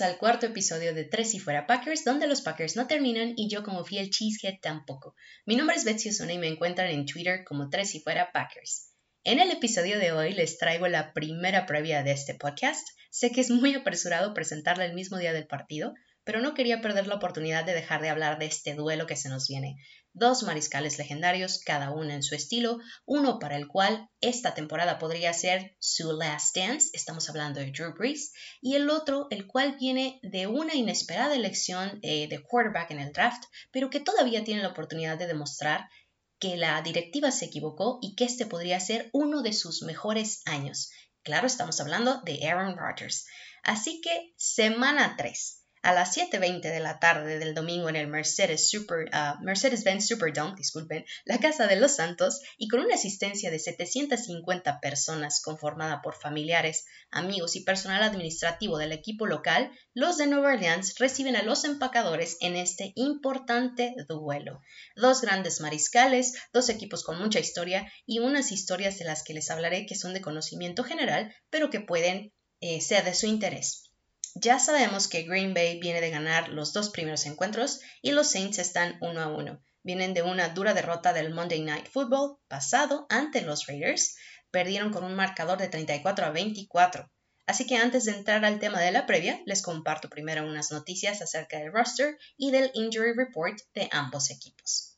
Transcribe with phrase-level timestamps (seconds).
[0.00, 3.64] Al cuarto episodio de Tres y Fuera Packers, donde los Packers no terminan y yo
[3.64, 5.16] como fiel cheesehead tampoco.
[5.44, 8.92] Mi nombre es Betsy Osuna y me encuentran en Twitter como Tres y Fuera Packers.
[9.24, 12.86] En el episodio de hoy les traigo la primera previa de este podcast.
[13.10, 17.08] Sé que es muy apresurado presentarla el mismo día del partido, pero no quería perder
[17.08, 19.76] la oportunidad de dejar de hablar de este duelo que se nos viene.
[20.12, 25.32] Dos mariscales legendarios, cada uno en su estilo, uno para el cual esta temporada podría
[25.32, 30.18] ser su last dance, estamos hablando de Drew Brees, y el otro, el cual viene
[30.22, 34.70] de una inesperada elección eh, de quarterback en el draft, pero que todavía tiene la
[34.70, 35.88] oportunidad de demostrar
[36.38, 40.90] que la directiva se equivocó y que este podría ser uno de sus mejores años.
[41.22, 43.26] Claro, estamos hablando de Aaron Rodgers.
[43.62, 48.70] Así que semana 3 a las 7.20 de la tarde del domingo en el Mercedes
[48.70, 53.58] Super, uh, Mercedes-Benz Superdome, disculpen, la Casa de los Santos, y con una asistencia de
[53.58, 60.54] 750 personas conformada por familiares, amigos y personal administrativo del equipo local, los de Nueva
[60.54, 64.60] Orleans reciben a los empacadores en este importante duelo.
[64.96, 69.50] Dos grandes mariscales, dos equipos con mucha historia y unas historias de las que les
[69.50, 73.87] hablaré que son de conocimiento general, pero que pueden eh, ser de su interés.
[74.40, 78.60] Ya sabemos que Green Bay viene de ganar los dos primeros encuentros y los Saints
[78.60, 79.64] están uno a uno.
[79.82, 84.16] Vienen de una dura derrota del Monday Night Football pasado ante los Raiders.
[84.52, 87.10] Perdieron con un marcador de 34 a 24.
[87.46, 91.20] Así que antes de entrar al tema de la previa, les comparto primero unas noticias
[91.20, 94.97] acerca del roster y del injury report de ambos equipos.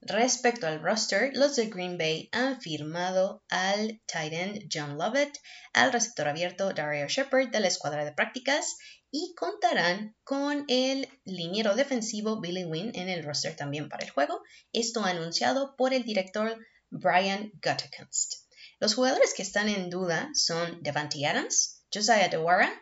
[0.00, 5.38] Respecto al roster, los de Green Bay han firmado al tight end John Lovett,
[5.72, 8.76] al receptor abierto Dario Shepard de la escuadra de prácticas
[9.10, 14.40] y contarán con el liniero defensivo Billy Wynn en el roster también para el juego,
[14.72, 16.56] esto anunciado por el director
[16.90, 18.46] Brian Gutekunst.
[18.78, 22.72] Los jugadores que están en duda son Devante Adams, Josiah DeWara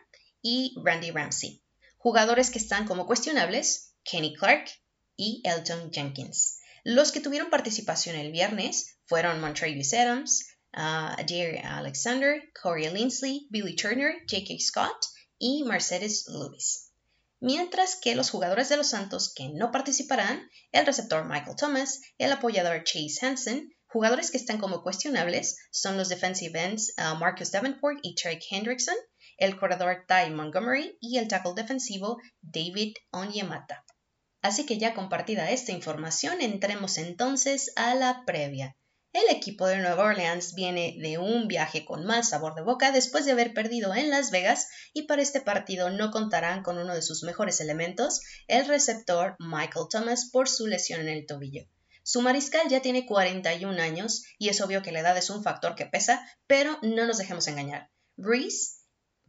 [0.43, 1.63] y Randy Ramsey.
[1.97, 4.69] Jugadores que están como cuestionables, Kenny Clark
[5.15, 6.56] y Elton Jenkins.
[6.89, 13.75] Los que tuvieron participación el viernes fueron Montrevious Adams, uh, Adair Alexander, Corey Linsley, Billy
[13.75, 14.57] Turner, J.K.
[14.61, 14.95] Scott
[15.37, 16.93] y Mercedes Lewis.
[17.41, 22.31] Mientras que los jugadores de los Santos que no participarán, el receptor Michael Thomas, el
[22.31, 27.99] apoyador Chase Hansen, jugadores que están como cuestionables son los defensive ends uh, Marcus Davenport
[28.01, 28.95] y Trey Hendrickson,
[29.37, 33.83] el corredor Ty Montgomery y el tackle defensivo David Onyemata.
[34.41, 38.75] Así que ya compartida esta información, entremos entonces a la previa.
[39.13, 43.25] El equipo de Nueva Orleans viene de un viaje con mal sabor de boca después
[43.25, 47.01] de haber perdido en Las Vegas y para este partido no contarán con uno de
[47.01, 51.63] sus mejores elementos, el receptor Michael Thomas por su lesión en el tobillo.
[52.03, 55.75] Su mariscal ya tiene 41 años y es obvio que la edad es un factor
[55.75, 57.89] que pesa, pero no nos dejemos engañar.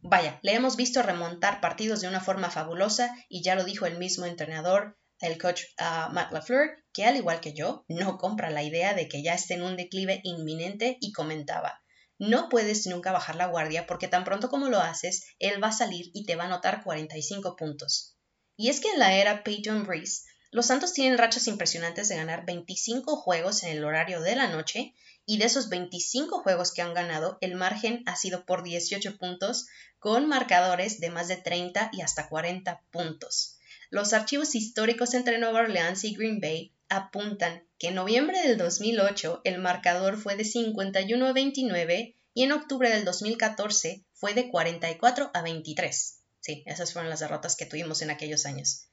[0.01, 3.97] Vaya, le hemos visto remontar partidos de una forma fabulosa y ya lo dijo el
[3.97, 8.63] mismo entrenador el coach uh, Matt LaFleur, que al igual que yo, no compra la
[8.63, 11.81] idea de que ya esté en un declive inminente y comentaba,
[12.17, 15.73] no puedes nunca bajar la guardia porque tan pronto como lo haces, él va a
[15.73, 18.17] salir y te va a anotar 45 puntos.
[18.55, 22.45] Y es que en la era Peyton Breeze, los Santos tienen rachas impresionantes de ganar
[22.45, 24.93] 25 juegos en el horario de la noche
[25.29, 29.67] y de esos 25 juegos que han ganado, el margen ha sido por 18 puntos
[29.99, 33.59] con marcadores de más de 30 y hasta 40 puntos.
[33.91, 39.41] Los archivos históricos entre Nueva Orleans y Green Bay apuntan que en noviembre del 2008
[39.43, 45.29] el marcador fue de 51 a 29 y en octubre del 2014 fue de 44
[45.31, 46.21] a 23.
[46.39, 48.87] Sí, esas fueron las derrotas que tuvimos en aquellos años.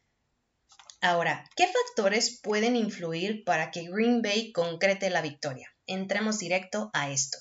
[1.00, 5.72] Ahora, ¿qué factores pueden influir para que Green Bay concrete la victoria?
[5.86, 7.38] Entremos directo a esto.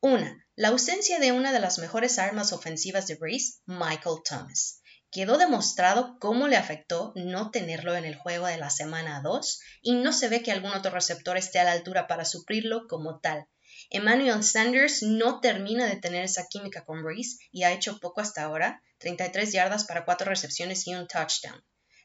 [0.00, 4.82] Una, la ausencia de una de las mejores armas ofensivas de Breeze, Michael Thomas.
[5.10, 9.94] Quedó demostrado cómo le afectó no tenerlo en el juego de la semana 2 y
[9.94, 13.46] no se ve que algún otro receptor esté a la altura para suplirlo como tal.
[13.90, 18.42] Emmanuel Sanders no termina de tener esa química con Breeze y ha hecho poco hasta
[18.42, 21.64] ahora, 33 yardas para 4 recepciones y un touchdown.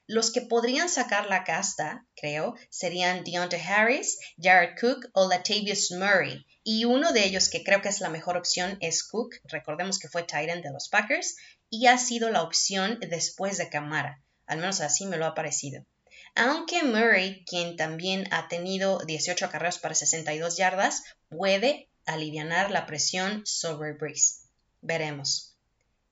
[0.10, 6.48] Los que podrían sacar la casta, creo, serían Deontay Harris, Jared Cook o Latavius Murray.
[6.64, 10.08] Y uno de ellos que creo que es la mejor opción es Cook, recordemos que
[10.08, 11.36] fue Titan de los Packers,
[11.70, 14.20] y ha sido la opción después de Camara.
[14.48, 15.86] Al menos así me lo ha parecido.
[16.34, 23.44] Aunque Murray, quien también ha tenido 18 acarreos para 62 yardas, puede aliviar la presión
[23.46, 24.40] sobre Breeze.
[24.82, 25.56] Veremos.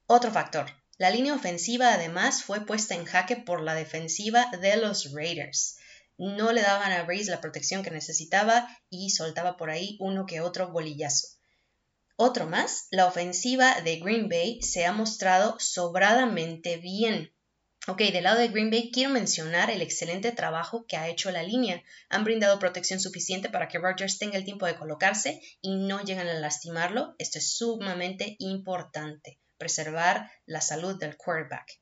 [0.05, 0.67] Otro factor.
[0.99, 5.77] La línea ofensiva además fue puesta en jaque por la defensiva de los Raiders.
[6.17, 10.41] No le daban a Breeze la protección que necesitaba y soltaba por ahí uno que
[10.41, 11.27] otro bolillazo.
[12.15, 17.31] Otro más, la ofensiva de Green Bay se ha mostrado sobradamente bien.
[17.87, 21.43] Ok, del lado de Green Bay quiero mencionar el excelente trabajo que ha hecho la
[21.43, 21.83] línea.
[22.09, 26.27] Han brindado protección suficiente para que Rodgers tenga el tiempo de colocarse y no llegan
[26.27, 27.13] a lastimarlo.
[27.19, 31.79] Esto es sumamente importante, preservar la salud del quarterback.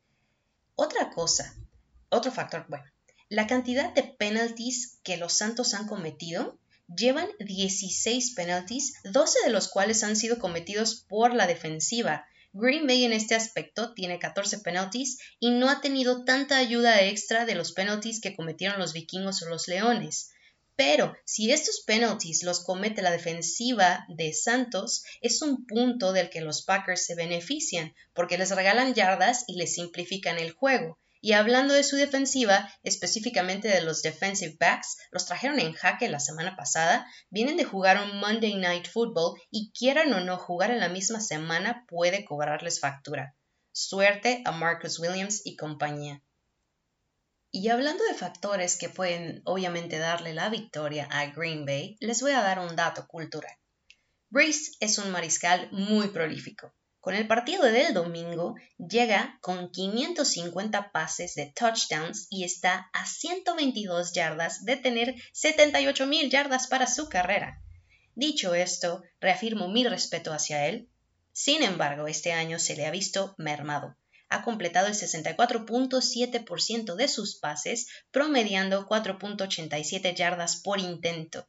[0.76, 1.56] Otra cosa,
[2.10, 2.86] otro factor, bueno,
[3.30, 9.68] la cantidad de penalties que los Santos han cometido llevan 16 penalties, 12 de los
[9.68, 12.28] cuales han sido cometidos por la defensiva.
[12.54, 17.46] Green Bay en este aspecto tiene 14 penalties y no ha tenido tanta ayuda extra
[17.46, 20.35] de los penalties que cometieron los vikingos o los leones.
[20.78, 26.42] Pero si estos penalties los comete la defensiva de Santos, es un punto del que
[26.42, 31.00] los Packers se benefician, porque les regalan yardas y les simplifican el juego.
[31.22, 36.20] Y hablando de su defensiva, específicamente de los defensive backs, los trajeron en jaque la
[36.20, 40.82] semana pasada, vienen de jugar un Monday Night Football y quieran o no jugar en
[40.82, 43.36] la misma semana puede cobrarles factura.
[43.72, 46.22] Suerte a Marcus Williams y compañía.
[47.58, 52.34] Y hablando de factores que pueden obviamente darle la victoria a Green Bay, les voy
[52.34, 53.56] a dar un dato cultural.
[54.30, 56.76] Brace es un mariscal muy prolífico.
[57.00, 64.12] Con el partido del domingo llega con 550 pases de touchdowns y está a 122
[64.12, 67.62] yardas de tener 78.000 yardas para su carrera.
[68.16, 70.90] Dicho esto, reafirmo mi respeto hacia él.
[71.32, 73.96] Sin embargo, este año se le ha visto mermado.
[74.30, 81.48] Ha completado el 64.7% de sus pases, promediando 4.87 yardas por intento.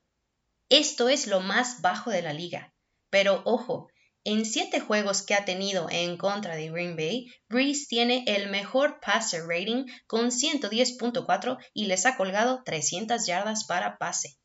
[0.68, 2.74] Esto es lo más bajo de la liga.
[3.10, 3.88] Pero ojo,
[4.24, 8.98] en siete juegos que ha tenido en contra de Green Bay, Breeze tiene el mejor
[8.98, 14.36] passer rating con 110.4 y les ha colgado 300 yardas para pase.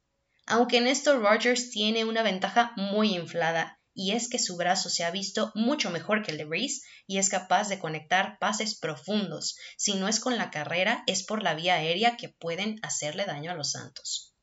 [0.45, 5.11] Aunque Néstor Rogers tiene una ventaja muy inflada, y es que su brazo se ha
[5.11, 9.57] visto mucho mejor que el de Breeze y es capaz de conectar pases profundos.
[9.77, 13.51] Si no es con la carrera, es por la vía aérea que pueden hacerle daño
[13.51, 14.35] a los Santos.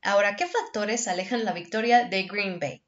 [0.00, 2.84] Ahora, ¿qué factores alejan la victoria de Green Bay?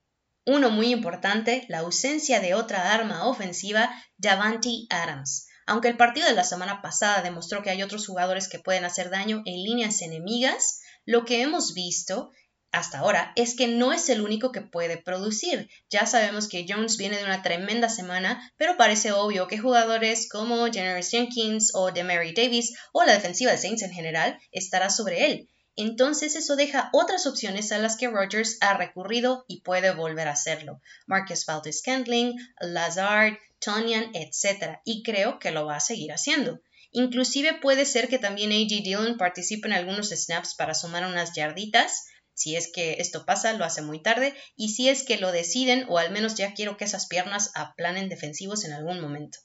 [0.47, 5.47] Uno muy importante, la ausencia de otra arma ofensiva, Davante Adams.
[5.67, 9.09] Aunque el partido de la semana pasada demostró que hay otros jugadores que pueden hacer
[9.09, 12.31] daño en líneas enemigas, lo que hemos visto
[12.75, 15.69] hasta ahora es que no es el único que puede producir.
[15.91, 20.67] Ya sabemos que Jones viene de una tremenda semana, pero parece obvio que jugadores como
[20.73, 25.49] Generous Jenkins o Demary Davis o la defensiva de Saints en general estará sobre él
[25.77, 30.33] entonces eso deja otras opciones a las que Rogers ha recurrido y puede volver a
[30.33, 30.81] hacerlo.
[31.07, 34.79] Marcus Valdez Scantling, Lazard, Tonyan, etc.
[34.85, 36.61] Y creo que lo va a seguir haciendo.
[36.93, 38.85] Inclusive puede ser que también A.J.
[38.85, 42.07] Dillon participe en algunos snaps para sumar unas yarditas.
[42.35, 44.35] Si es que esto pasa, lo hace muy tarde.
[44.57, 48.09] Y si es que lo deciden, o al menos ya quiero que esas piernas aplanen
[48.09, 49.39] defensivos en algún momento.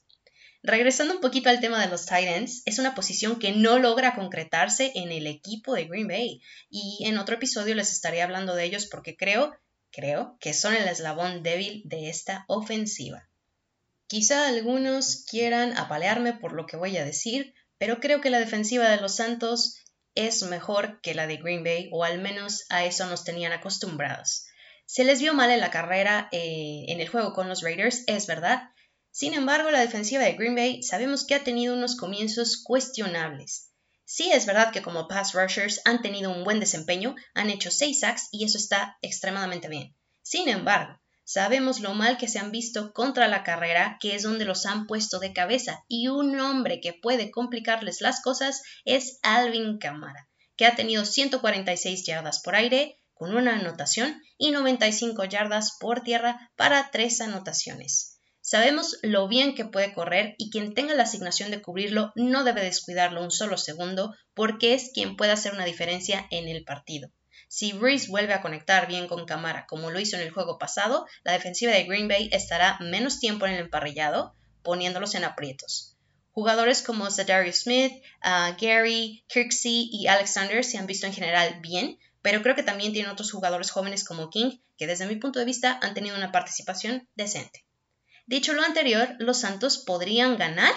[0.62, 4.14] Regresando un poquito al tema de los tight ends, es una posición que no logra
[4.14, 6.42] concretarse en el equipo de Green Bay.
[6.68, 9.56] Y en otro episodio les estaré hablando de ellos porque creo,
[9.90, 13.30] creo que son el eslabón débil de esta ofensiva.
[14.06, 18.90] Quizá algunos quieran apalearme por lo que voy a decir, pero creo que la defensiva
[18.90, 19.79] de los Santos
[20.14, 24.46] es mejor que la de Green Bay, o al menos a eso nos tenían acostumbrados.
[24.86, 28.26] Se les vio mal en la carrera eh, en el juego con los Raiders, es
[28.26, 28.70] verdad,
[29.12, 33.72] sin embargo, la defensiva de Green Bay sabemos que ha tenido unos comienzos cuestionables.
[34.04, 37.98] Sí es verdad que como pass rushers han tenido un buen desempeño, han hecho 6
[37.98, 39.96] sacks y eso está extremadamente bien.
[40.22, 41.00] Sin embargo,
[41.32, 44.88] sabemos lo mal que se han visto contra la carrera, que es donde los han
[44.88, 50.66] puesto de cabeza, y un hombre que puede complicarles las cosas es Alvin Kamara, que
[50.66, 56.90] ha tenido 146 yardas por aire con una anotación y 95 yardas por tierra para
[56.90, 58.18] tres anotaciones.
[58.40, 62.64] Sabemos lo bien que puede correr y quien tenga la asignación de cubrirlo no debe
[62.64, 67.12] descuidarlo un solo segundo porque es quien puede hacer una diferencia en el partido.
[67.48, 71.06] Si Breeze vuelve a conectar bien con Camara como lo hizo en el juego pasado,
[71.24, 75.96] la defensiva de Green Bay estará menos tiempo en el emparrillado, poniéndolos en aprietos.
[76.32, 77.92] Jugadores como Zadarius Smith,
[78.24, 82.92] uh, Gary, Kirksey y Alexander se han visto en general bien, pero creo que también
[82.92, 86.32] tienen otros jugadores jóvenes como King que desde mi punto de vista han tenido una
[86.32, 87.66] participación decente.
[88.26, 90.72] Dicho lo anterior, los Santos podrían ganar.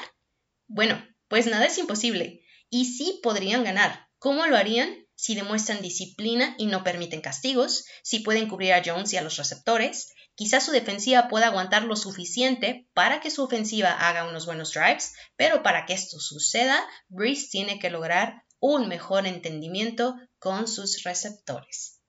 [0.67, 2.43] Bueno, pues nada es imposible.
[2.70, 4.10] Y sí podrían ganar.
[4.20, 5.02] ¿Cómo lo harían?
[5.15, 9.38] Si demuestran disciplina y no permiten castigos, si pueden cubrir a Jones y a los
[9.38, 14.74] receptores, quizás su defensiva pueda aguantar lo suficiente para que su ofensiva haga unos buenos
[14.74, 21.03] drives, pero para que esto suceda, Breeze tiene que lograr un mejor entendimiento con sus
[21.03, 22.00] receptores.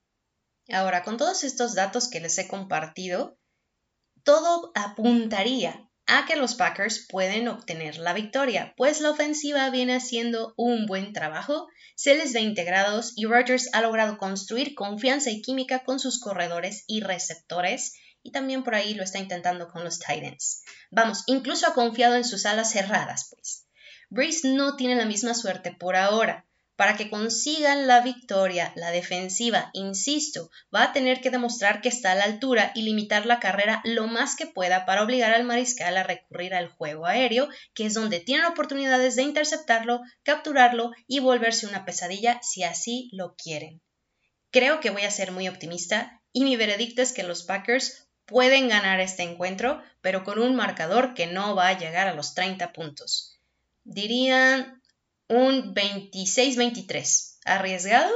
[0.70, 3.38] Ahora, con todos estos datos que les he compartido,
[4.22, 10.54] todo apuntaría a que los Packers pueden obtener la victoria, pues la ofensiva viene haciendo
[10.56, 15.84] un buen trabajo, se les ve integrados y Rodgers ha logrado construir confianza y química
[15.84, 20.62] con sus corredores y receptores, y también por ahí lo está intentando con los Titans.
[20.90, 23.66] Vamos, incluso ha confiado en sus alas cerradas, pues.
[24.10, 29.70] Breeze no tiene la misma suerte por ahora, para que consigan la victoria, la defensiva,
[29.74, 33.80] insisto, va a tener que demostrar que está a la altura y limitar la carrera
[33.84, 37.94] lo más que pueda para obligar al mariscal a recurrir al juego aéreo, que es
[37.94, 43.80] donde tienen oportunidades de interceptarlo, capturarlo y volverse una pesadilla si así lo quieren.
[44.50, 48.68] Creo que voy a ser muy optimista y mi veredicto es que los Packers pueden
[48.68, 52.72] ganar este encuentro, pero con un marcador que no va a llegar a los 30
[52.72, 53.38] puntos.
[53.84, 54.73] Dirían
[55.28, 57.38] un 26-23.
[57.44, 58.12] ¿Arriesgado?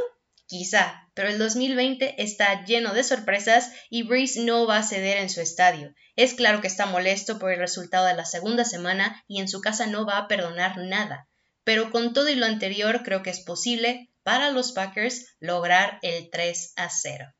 [0.47, 5.29] Quizá, pero el 2020 está lleno de sorpresas y Breeze no va a ceder en
[5.29, 5.95] su estadio.
[6.17, 9.61] Es claro que está molesto por el resultado de la segunda semana y en su
[9.61, 11.29] casa no va a perdonar nada.
[11.65, 16.31] Pero con todo y lo anterior creo que es posible para los Packers lograr el
[16.31, 17.35] 3 a 0.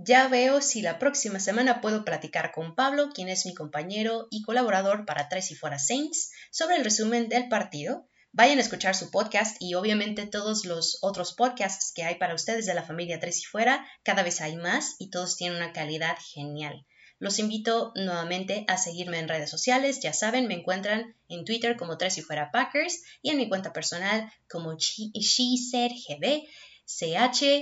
[0.00, 4.42] Ya veo si la próxima semana puedo platicar con Pablo, quien es mi compañero y
[4.42, 8.07] colaborador para Tres y Fuera Saints, sobre el resumen del partido.
[8.32, 12.66] Vayan a escuchar su podcast y obviamente todos los otros podcasts que hay para ustedes
[12.66, 13.86] de la familia Tres y Fuera.
[14.02, 16.86] Cada vez hay más y todos tienen una calidad genial.
[17.18, 20.00] Los invito nuevamente a seguirme en redes sociales.
[20.00, 23.72] Ya saben, me encuentran en Twitter como Tres y Fuera Packers y en mi cuenta
[23.72, 26.46] personal como SheSaidGB
[26.88, 27.54] C-H-E-S-E-S-A-I-D-G-B.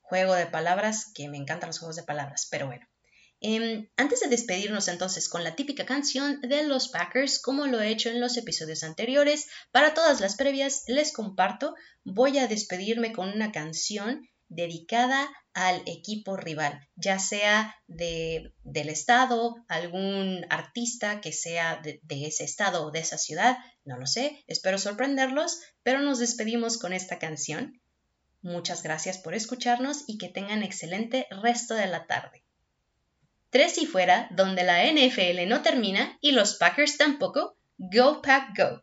[0.00, 2.86] Juego de palabras, que me encantan los juegos de palabras, pero bueno.
[3.48, 7.90] Em, antes de despedirnos entonces con la típica canción de los Packers, como lo he
[7.90, 13.28] hecho en los episodios anteriores, para todas las previas les comparto, voy a despedirme con
[13.28, 21.76] una canción dedicada al equipo rival, ya sea de, del estado, algún artista que sea
[21.76, 26.18] de, de, ese estado o de esa ciudad, no lo sé, espero sorprenderlos, pero nos
[26.18, 27.80] despedimos con esta canción.
[28.42, 32.42] Muchas gracias por escucharnos y que tengan excelente resto de la tarde.
[33.56, 38.82] Tres y fuera, donde la NFL no termina y los Packers tampoco, Go Pack Go.